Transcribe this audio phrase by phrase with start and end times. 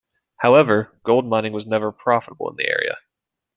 [0.37, 2.97] However, gold mining was never profitable in the area.